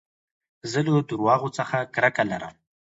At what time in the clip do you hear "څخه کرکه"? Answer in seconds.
1.57-2.23